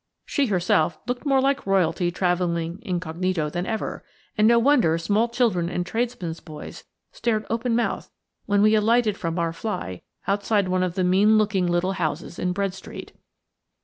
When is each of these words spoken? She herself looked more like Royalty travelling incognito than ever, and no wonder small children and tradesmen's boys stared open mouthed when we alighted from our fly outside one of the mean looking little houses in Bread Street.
She 0.25 0.47
herself 0.47 0.97
looked 1.05 1.27
more 1.27 1.39
like 1.39 1.67
Royalty 1.67 2.09
travelling 2.09 2.79
incognito 2.81 3.51
than 3.51 3.67
ever, 3.67 4.03
and 4.35 4.47
no 4.47 4.57
wonder 4.57 4.97
small 4.97 5.29
children 5.29 5.69
and 5.69 5.85
tradesmen's 5.85 6.39
boys 6.39 6.85
stared 7.11 7.45
open 7.51 7.75
mouthed 7.75 8.09
when 8.47 8.63
we 8.63 8.73
alighted 8.73 9.15
from 9.15 9.37
our 9.37 9.53
fly 9.53 10.01
outside 10.27 10.67
one 10.69 10.81
of 10.81 10.95
the 10.95 11.03
mean 11.03 11.37
looking 11.37 11.67
little 11.67 11.91
houses 11.93 12.39
in 12.39 12.51
Bread 12.51 12.73
Street. 12.73 13.11